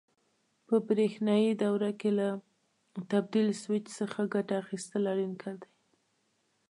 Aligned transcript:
په 0.67 0.75
برېښنایي 0.87 1.51
دوره 1.63 1.91
کې 1.99 2.09
له 2.19 2.27
تبدیل 3.11 3.47
سویچ 3.61 3.85
څخه 3.99 4.21
ګټه 4.33 4.53
اخیستل 4.63 5.03
اړین 5.13 5.33
کار 5.43 5.55
دی. 5.61 5.71